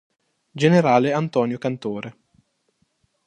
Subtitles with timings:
[0.55, 2.17] Generale Antonio Cantore